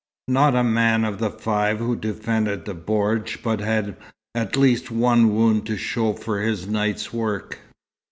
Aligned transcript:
Not 0.29 0.55
a 0.55 0.63
man 0.63 1.05
of 1.05 1.19
the 1.19 1.29
five 1.29 1.77
who 1.77 1.95
defended 1.95 2.65
the 2.65 2.73
bordj 2.73 3.43
but 3.43 3.59
had 3.59 3.95
at 4.33 4.57
least 4.57 4.89
one 4.89 5.35
wound 5.35 5.67
to 5.67 5.77
show 5.77 6.13
for 6.13 6.41
his 6.41 6.65
night's 6.65 7.13
work. 7.13 7.59